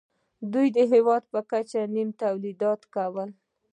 دوی 0.53 0.67
د 0.75 0.79
هېواد 0.93 1.23
په 1.33 1.39
کچه 1.51 1.79
نیم 1.93 2.09
تولیدات 2.23 2.81
کول 2.95 3.29